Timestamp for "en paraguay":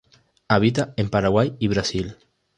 0.97-1.55